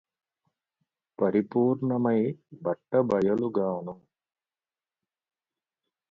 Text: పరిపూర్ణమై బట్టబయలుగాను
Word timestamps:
పరిపూర్ణమై 1.19 2.21
బట్టబయలుగాను 2.63 3.95